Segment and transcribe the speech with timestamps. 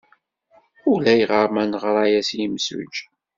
[0.91, 3.05] Ulayɣer ma neɣra-as i yimsujji.